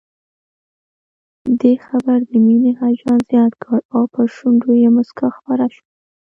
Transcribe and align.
دې 1.59 1.73
خبر 1.85 2.17
د 2.29 2.31
مينې 2.45 2.71
هيجان 2.81 3.19
زيات 3.29 3.53
کړ 3.63 3.79
او 3.95 4.01
پر 4.13 4.25
شونډو 4.35 4.71
يې 4.81 4.89
مسکا 4.97 5.27
خپره 5.37 5.65
شوه 5.75 5.87